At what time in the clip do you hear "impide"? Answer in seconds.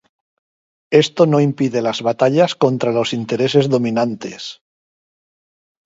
1.41-1.83